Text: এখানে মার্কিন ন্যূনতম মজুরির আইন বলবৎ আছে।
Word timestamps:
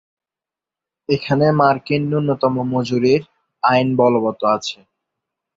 এখানে 1.09 1.45
মার্কিন 1.59 2.01
ন্যূনতম 2.09 2.55
মজুরির 2.71 3.21
আইন 3.63 3.87
বলবৎ 3.97 4.39
আছে। 4.53 4.79